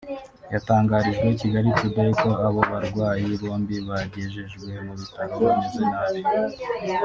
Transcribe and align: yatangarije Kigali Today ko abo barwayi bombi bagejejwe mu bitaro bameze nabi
yatangarije 0.53 1.27
Kigali 1.39 1.69
Today 1.79 2.11
ko 2.21 2.29
abo 2.47 2.61
barwayi 2.71 3.27
bombi 3.41 3.75
bagejejwe 3.87 4.69
mu 4.85 4.93
bitaro 5.01 5.33
bameze 5.43 5.81
nabi 5.91 6.21